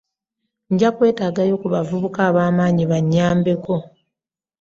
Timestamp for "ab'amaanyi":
2.29-2.83